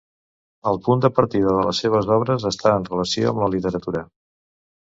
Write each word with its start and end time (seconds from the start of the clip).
El 0.71 0.79
punt 0.85 1.03
de 1.03 1.11
partida 1.19 1.53
de 1.57 1.67
les 1.67 1.81
seves 1.85 2.09
obres 2.17 2.47
està 2.53 2.73
en 2.79 2.89
relació 2.91 3.33
amb 3.35 3.43
la 3.45 3.51
literatura. 3.59 4.03